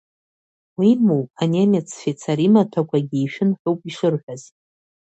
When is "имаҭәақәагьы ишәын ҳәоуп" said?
2.47-3.79